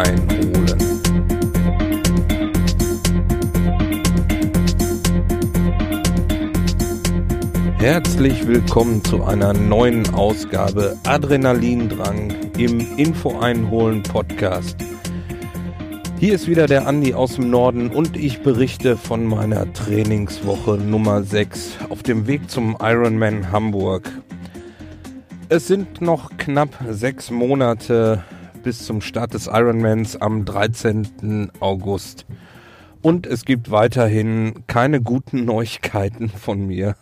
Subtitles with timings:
[0.00, 0.78] Einholen.
[7.76, 14.78] Herzlich willkommen zu einer neuen Ausgabe Adrenalindrang im Info einholen Podcast.
[16.18, 21.24] Hier ist wieder der Andi aus dem Norden und ich berichte von meiner Trainingswoche Nummer
[21.24, 24.10] 6 auf dem Weg zum Ironman Hamburg.
[25.50, 28.24] Es sind noch knapp sechs Monate
[28.62, 31.50] bis zum Start des Ironmans am 13.
[31.60, 32.26] August.
[33.02, 36.96] Und es gibt weiterhin keine guten Neuigkeiten von mir.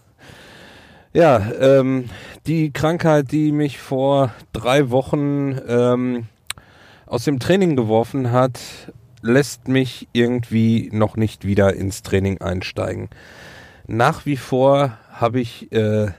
[1.12, 2.10] Ja, ähm,
[2.46, 6.26] die Krankheit, die mich vor drei Wochen ähm,
[7.06, 8.60] aus dem Training geworfen hat,
[9.22, 13.08] lässt mich irgendwie noch nicht wieder ins Training einsteigen.
[13.86, 16.12] Nach wie vor habe ich, äh,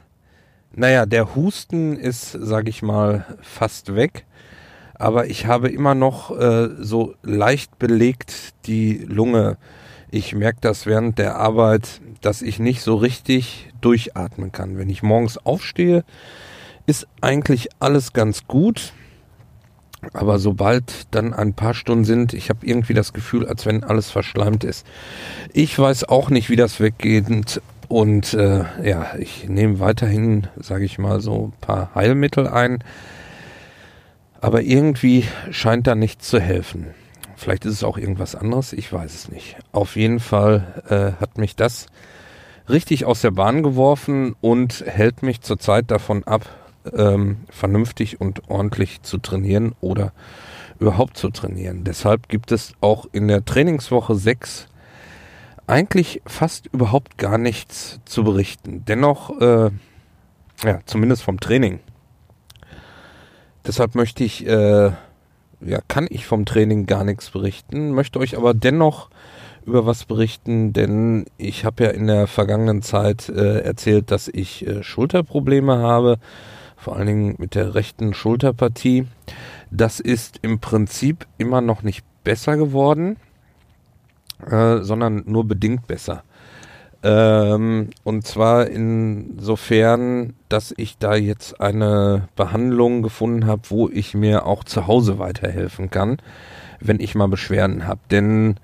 [0.73, 4.25] naja, der Husten ist, sage ich mal, fast weg.
[4.99, 9.57] Aber ich habe immer noch äh, so leicht belegt die Lunge.
[10.11, 14.77] Ich merke das während der Arbeit, dass ich nicht so richtig durchatmen kann.
[14.77, 16.03] Wenn ich morgens aufstehe,
[16.85, 18.93] ist eigentlich alles ganz gut.
[20.13, 24.09] Aber sobald dann ein paar Stunden sind, ich habe irgendwie das Gefühl, als wenn alles
[24.09, 24.85] verschleimt ist.
[25.53, 27.61] Ich weiß auch nicht, wie das weggeht.
[27.87, 32.83] Und äh, ja, ich nehme weiterhin, sage ich mal, so ein paar Heilmittel ein.
[34.41, 36.87] Aber irgendwie scheint da nichts zu helfen.
[37.35, 39.57] Vielleicht ist es auch irgendwas anderes, ich weiß es nicht.
[39.71, 41.87] Auf jeden Fall äh, hat mich das
[42.67, 46.45] richtig aus der Bahn geworfen und hält mich zurzeit davon ab,
[46.95, 50.13] ähm, vernünftig und ordentlich zu trainieren oder
[50.79, 51.83] überhaupt zu trainieren.
[51.83, 54.67] Deshalb gibt es auch in der Trainingswoche 6
[55.67, 58.83] eigentlich fast überhaupt gar nichts zu berichten.
[58.85, 59.71] Dennoch, äh,
[60.63, 61.79] ja, zumindest vom Training.
[63.65, 64.91] Deshalb möchte ich, äh,
[65.61, 69.09] ja, kann ich vom Training gar nichts berichten, möchte euch aber dennoch
[69.65, 74.65] über was berichten, denn ich habe ja in der vergangenen Zeit äh, erzählt, dass ich
[74.65, 76.17] äh, Schulterprobleme habe
[76.79, 79.05] vor allen Dingen mit der rechten Schulterpartie.
[79.69, 83.17] Das ist im Prinzip immer noch nicht besser geworden,
[84.49, 86.23] äh, sondern nur bedingt besser.
[87.01, 94.45] Ähm, und zwar insofern, dass ich da jetzt eine Behandlung gefunden habe, wo ich mir
[94.45, 96.17] auch zu Hause weiterhelfen kann,
[96.81, 98.01] wenn ich mal Beschwerden habe.
[98.11, 98.55] Denn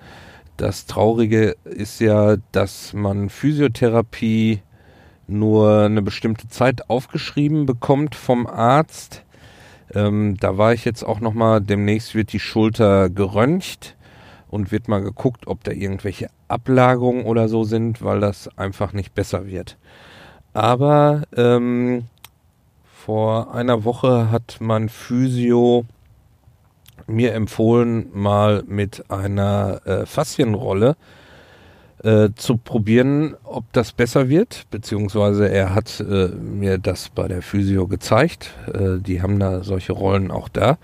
[0.57, 4.62] das Traurige ist ja, dass man Physiotherapie
[5.28, 9.23] nur eine bestimmte Zeit aufgeschrieben bekommt vom Arzt.
[9.94, 11.62] Ähm, da war ich jetzt auch noch mal.
[11.62, 13.96] Demnächst wird die Schulter geröntgt
[14.56, 19.14] und wird mal geguckt, ob da irgendwelche Ablagerungen oder so sind, weil das einfach nicht
[19.14, 19.78] besser wird.
[20.54, 22.06] Aber ähm,
[22.86, 25.84] vor einer Woche hat mein Physio
[27.06, 30.96] mir empfohlen, mal mit einer äh, Faszienrolle äh,
[32.36, 37.88] zu probieren, ob das besser wird, beziehungsweise er hat äh, mir das bei der Physio
[37.88, 38.54] gezeigt.
[38.72, 40.78] Äh, die haben da solche Rollen auch da.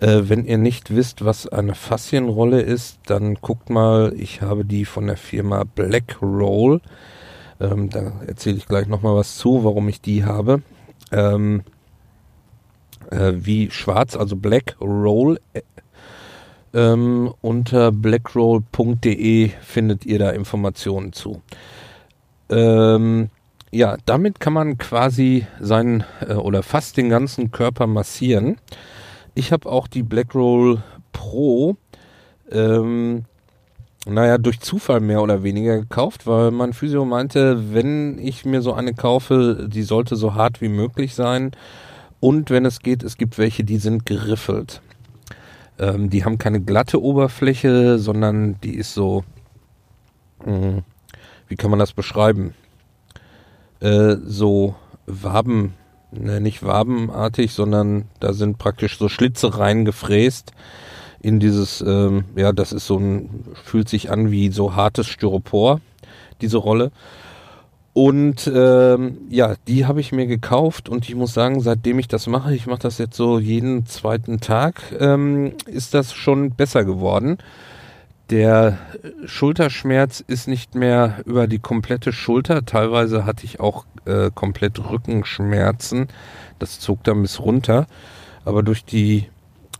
[0.00, 4.84] Äh, wenn ihr nicht wisst, was eine Faszienrolle ist, dann guckt mal, ich habe die
[4.84, 6.80] von der Firma Black Roll.
[7.60, 10.62] Ähm, da erzähle ich gleich nochmal was zu, warum ich die habe.
[11.12, 11.64] Ähm,
[13.10, 15.38] äh, wie schwarz, also Black Roll
[16.74, 21.42] ähm, unter blackroll.de findet ihr da Informationen zu.
[22.50, 23.30] Ähm,
[23.70, 28.58] ja, damit kann man quasi seinen äh, oder fast den ganzen Körper massieren.
[29.34, 30.82] Ich habe auch die Blackroll
[31.12, 31.76] Pro,
[32.50, 33.24] ähm,
[34.06, 38.74] naja, durch Zufall mehr oder weniger gekauft, weil mein Physio meinte, wenn ich mir so
[38.74, 41.52] eine kaufe, die sollte so hart wie möglich sein.
[42.20, 44.82] Und wenn es geht, es gibt welche, die sind geriffelt.
[45.78, 49.24] Ähm, die haben keine glatte Oberfläche, sondern die ist so,
[50.44, 50.82] mh, hm,
[51.48, 52.54] wie kann man das beschreiben?
[53.80, 54.74] Äh, so
[55.06, 55.74] Waben,
[56.12, 60.52] ne, nicht wabenartig, sondern da sind praktisch so Schlitze reingefräst
[61.20, 65.80] in dieses, ähm, ja, das ist so ein, fühlt sich an wie so hartes Styropor,
[66.40, 66.90] diese Rolle.
[67.94, 72.26] Und ähm, ja, die habe ich mir gekauft und ich muss sagen, seitdem ich das
[72.26, 77.36] mache, ich mache das jetzt so jeden zweiten Tag, ähm, ist das schon besser geworden.
[78.30, 78.78] Der
[79.26, 82.64] Schulterschmerz ist nicht mehr über die komplette Schulter.
[82.64, 86.08] Teilweise hatte ich auch äh, komplett Rückenschmerzen.
[86.58, 87.86] Das zog dann bis runter.
[88.46, 89.26] Aber durch die,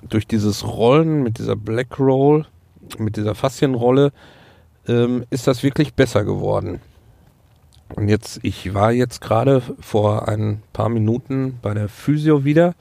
[0.07, 2.45] durch dieses Rollen mit dieser Black Roll,
[2.99, 4.13] mit dieser Faszienrolle,
[4.87, 6.83] ähm, ist das wirklich besser geworden.
[7.97, 12.75] Und jetzt, ich war jetzt gerade vor ein paar Minuten bei der Physio wieder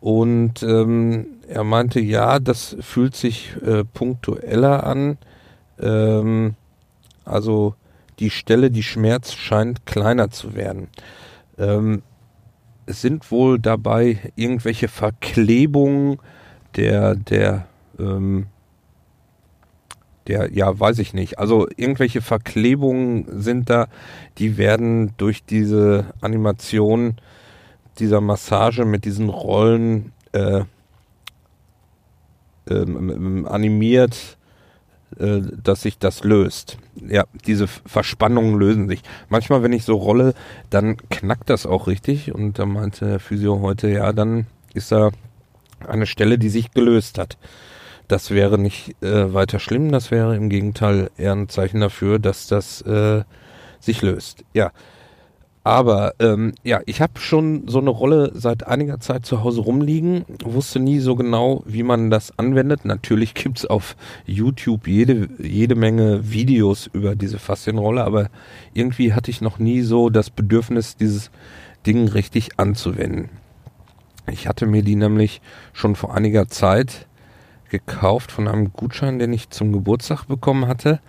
[0.00, 5.18] Und ähm, er meinte, ja, das fühlt sich äh, punktueller an.
[5.80, 6.54] Ähm,
[7.24, 7.74] also
[8.18, 10.88] die Stelle, die Schmerz scheint kleiner zu werden.
[11.58, 12.02] Ähm,
[12.86, 16.18] es sind wohl dabei irgendwelche Verklebungen
[16.76, 17.66] der, der,
[17.98, 18.46] ähm,
[20.28, 21.38] der, ja, weiß ich nicht.
[21.38, 23.88] Also irgendwelche Verklebungen sind da,
[24.38, 27.16] die werden durch diese Animation
[27.98, 30.64] dieser Massage mit diesen Rollen äh,
[32.68, 34.36] ähm, animiert,
[35.18, 36.78] äh, dass sich das löst.
[36.94, 39.02] Ja, diese Verspannungen lösen sich.
[39.28, 40.34] Manchmal, wenn ich so rolle,
[40.70, 42.34] dann knackt das auch richtig.
[42.34, 45.10] Und da meinte der Physio heute, ja, dann ist da
[45.86, 47.38] eine Stelle, die sich gelöst hat.
[48.08, 52.46] Das wäre nicht äh, weiter schlimm, das wäre im Gegenteil eher ein Zeichen dafür, dass
[52.46, 53.24] das äh,
[53.80, 54.44] sich löst.
[54.54, 54.72] Ja,
[55.66, 60.24] aber ähm, ja, ich habe schon so eine Rolle seit einiger Zeit zu Hause rumliegen,
[60.44, 62.84] wusste nie so genau, wie man das anwendet.
[62.84, 68.28] Natürlich gibt's auf YouTube jede, jede Menge Videos über diese Faszienrolle, aber
[68.74, 71.32] irgendwie hatte ich noch nie so das Bedürfnis, dieses
[71.84, 73.30] Ding richtig anzuwenden.
[74.30, 75.40] Ich hatte mir die nämlich
[75.72, 77.08] schon vor einiger Zeit
[77.70, 81.00] gekauft von einem Gutschein, den ich zum Geburtstag bekommen hatte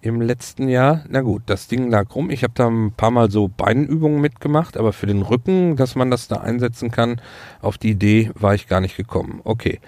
[0.00, 1.04] im letzten Jahr.
[1.08, 2.30] Na gut, das Ding lag rum.
[2.30, 6.10] Ich habe da ein paar Mal so Beinübungen mitgemacht, aber für den Rücken, dass man
[6.10, 7.20] das da einsetzen kann,
[7.60, 9.40] auf die Idee war ich gar nicht gekommen.
[9.44, 9.80] Okay,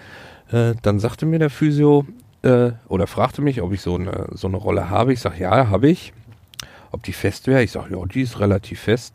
[0.51, 2.07] äh, dann sagte mir der Physio
[2.43, 5.13] äh, oder fragte mich, ob ich so eine, so eine Rolle habe.
[5.13, 6.13] Ich sage, ja, habe ich.
[6.93, 7.63] Ob die fest wäre?
[7.63, 9.15] Ich sage, ja, die ist relativ fest.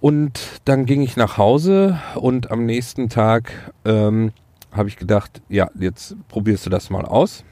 [0.00, 3.52] Und dann ging ich nach Hause und am nächsten Tag
[3.84, 4.32] ähm,
[4.76, 7.44] habe ich gedacht, ja, jetzt probierst du das mal aus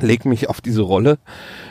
[0.00, 1.18] leg mich auf diese Rolle,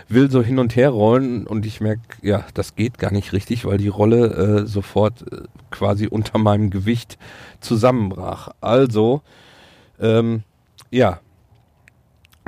[0.09, 3.65] will so hin und her rollen und ich merke, ja, das geht gar nicht richtig,
[3.65, 7.17] weil die Rolle äh, sofort äh, quasi unter meinem Gewicht
[7.59, 8.49] zusammenbrach.
[8.61, 9.21] Also,
[9.99, 10.43] ähm,
[10.91, 11.19] ja,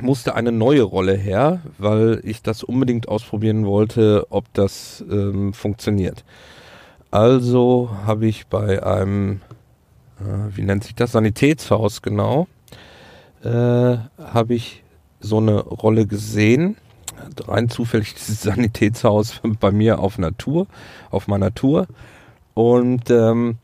[0.02, 6.24] musste eine neue Rolle her, weil ich das unbedingt ausprobieren wollte, ob das ähm, funktioniert.
[7.10, 9.40] Also habe ich bei einem,
[10.20, 12.46] äh, wie nennt sich das, Sanitätshaus genau,
[13.42, 14.82] äh, habe ich
[15.20, 16.76] so eine Rolle gesehen.
[17.46, 20.66] Rein zufällig dieses Sanitätshaus bei mir auf Natur,
[21.10, 21.86] auf meiner Tour.
[22.54, 23.58] Und ähm,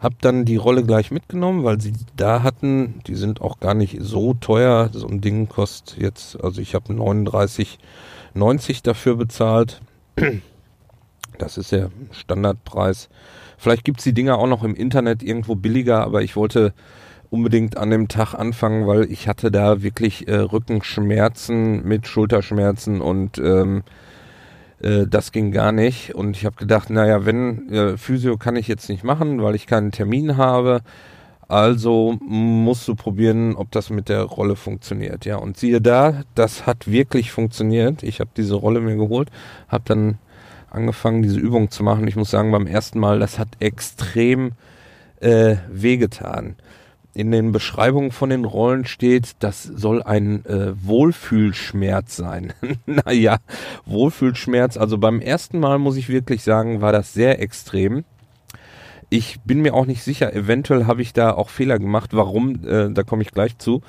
[0.00, 3.98] habe dann die Rolle gleich mitgenommen, weil sie da hatten, die sind auch gar nicht
[4.00, 4.90] so teuer.
[4.92, 9.80] So ein Ding kostet jetzt, also ich habe 39,90 dafür bezahlt.
[11.36, 13.08] Das ist der Standardpreis.
[13.58, 16.72] Vielleicht gibt's die Dinger auch noch im Internet irgendwo billiger, aber ich wollte
[17.30, 23.38] unbedingt an dem Tag anfangen, weil ich hatte da wirklich äh, Rückenschmerzen mit Schulterschmerzen und
[23.38, 23.82] ähm,
[24.80, 26.14] äh, das ging gar nicht.
[26.14, 29.66] Und ich habe gedacht, naja, wenn äh, Physio kann ich jetzt nicht machen, weil ich
[29.66, 30.80] keinen Termin habe.
[31.48, 35.24] Also musst du probieren, ob das mit der Rolle funktioniert.
[35.24, 38.02] Ja, und siehe da, das hat wirklich funktioniert.
[38.02, 39.30] Ich habe diese Rolle mir geholt,
[39.68, 40.18] habe dann
[40.70, 42.06] angefangen, diese Übung zu machen.
[42.08, 44.52] Ich muss sagen, beim ersten Mal, das hat extrem
[45.20, 46.56] äh, wehgetan
[47.18, 52.52] in den Beschreibungen von den Rollen steht, das soll ein äh, Wohlfühlschmerz sein.
[52.86, 53.38] naja,
[53.86, 58.04] Wohlfühlschmerz, also beim ersten Mal muss ich wirklich sagen, war das sehr extrem.
[59.10, 62.10] Ich bin mir auch nicht sicher, eventuell habe ich da auch Fehler gemacht.
[62.12, 63.82] Warum, äh, da komme ich gleich zu.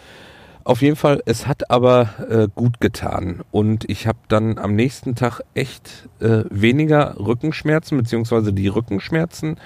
[0.66, 5.16] Auf jeden Fall, es hat aber äh, gut getan und ich habe dann am nächsten
[5.16, 9.58] Tag echt äh, weniger Rückenschmerzen, beziehungsweise die Rückenschmerzen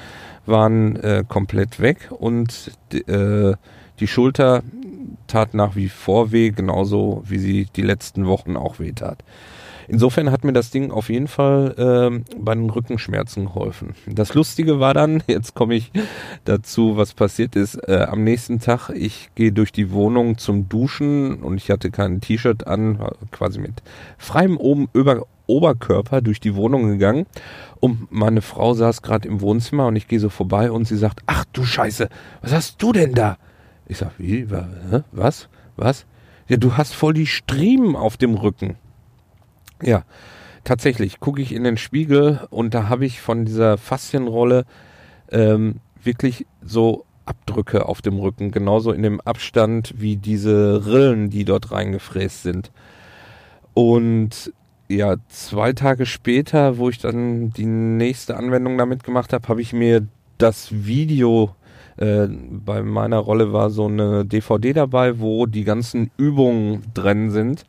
[0.46, 3.54] waren äh, komplett weg und äh,
[4.00, 4.64] die Schulter
[5.28, 9.24] tat nach wie vor weh, genauso wie sie die letzten Wochen auch weh tat.
[9.88, 13.96] Insofern hat mir das Ding auf jeden Fall äh, bei den Rückenschmerzen geholfen.
[14.08, 15.92] Das Lustige war dann, jetzt komme ich
[16.46, 17.76] dazu, was passiert ist.
[17.88, 22.22] Äh, am nächsten Tag, ich gehe durch die Wohnung zum Duschen und ich hatte kein
[22.22, 23.00] T-Shirt an,
[23.32, 23.84] quasi mit
[24.18, 27.26] freiem oben über Oberkörper durch die Wohnung gegangen
[27.80, 31.22] und meine Frau saß gerade im Wohnzimmer und ich gehe so vorbei und sie sagt,
[31.26, 32.08] ach du Scheiße,
[32.42, 33.38] was hast du denn da?
[33.88, 34.48] Ich sag, wie,
[35.12, 36.06] was, was?
[36.48, 38.76] Ja, du hast voll die Striemen auf dem Rücken.
[39.82, 40.04] Ja,
[40.64, 41.20] tatsächlich.
[41.20, 44.66] Gucke ich in den Spiegel und da habe ich von dieser Faszienrolle
[45.32, 51.46] ähm, wirklich so Abdrücke auf dem Rücken, genauso in dem Abstand wie diese Rillen, die
[51.46, 52.72] dort reingefräst sind.
[53.74, 54.54] Und
[54.90, 59.74] ja, zwei Tage später, wo ich dann die nächste Anwendung damit gemacht habe, habe ich
[59.74, 60.06] mir
[60.38, 61.56] das Video
[61.98, 67.66] äh, bei meiner Rolle war so eine DVD dabei, wo die ganzen Übungen drin sind,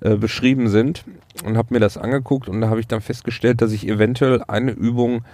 [0.00, 1.04] äh, beschrieben sind
[1.44, 4.72] und habe mir das angeguckt und da habe ich dann festgestellt, dass ich eventuell eine
[4.72, 5.24] Übung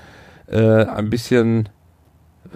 [0.46, 1.68] äh, ein bisschen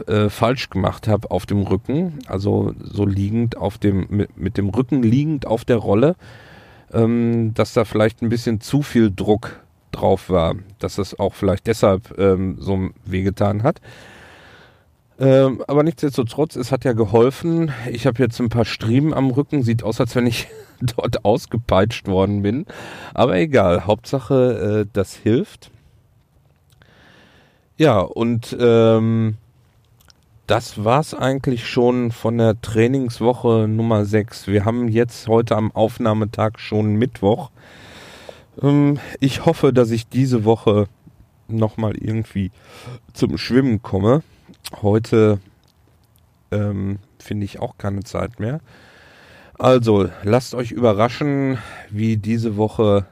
[0.07, 4.69] äh, falsch gemacht habe auf dem Rücken, also so liegend auf dem, mit, mit dem
[4.69, 6.17] Rücken liegend auf der Rolle,
[6.93, 9.61] ähm, dass da vielleicht ein bisschen zu viel Druck
[9.93, 13.81] drauf war, dass es auch vielleicht deshalb ähm, so wehgetan hat.
[15.21, 17.73] Ähm, aber nichtsdestotrotz, es hat ja geholfen.
[17.91, 19.63] Ich habe jetzt ein paar Striemen am Rücken.
[19.63, 20.47] Sieht aus, als wenn ich
[20.97, 22.67] dort ausgepeitscht worden bin.
[23.15, 25.71] Aber egal, Hauptsache, äh, das hilft.
[27.77, 29.37] Ja, und ähm,
[30.49, 34.47] das war's eigentlich schon von der Trainingswoche Nummer 6.
[34.47, 37.51] Wir haben jetzt heute am Aufnahmetag schon Mittwoch.
[38.63, 40.87] Ähm, ich hoffe, dass ich diese Woche
[41.49, 42.51] nochmal irgendwie
[43.13, 44.23] zum Schwimmen komme.
[44.83, 45.39] Heute
[46.51, 48.61] ähm, finde ich auch keine Zeit mehr.
[49.61, 51.59] Also, lasst euch überraschen,
[51.91, 53.07] wie diese Woche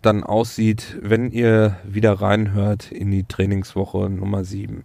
[0.00, 4.84] dann aussieht, wenn ihr wieder reinhört in die Trainingswoche Nummer 7.